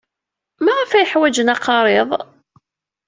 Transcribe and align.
Maɣef 0.63 0.91
ay 0.91 1.07
ḥwajen 1.11 1.53
aqariḍ? 1.53 2.09